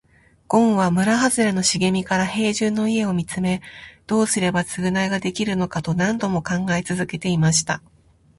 [0.47, 3.61] ごんは村はずれの茂みから兵十の家を見つめ、
[4.07, 7.83] どうすれば償いができるのかと何度も考え続けていました。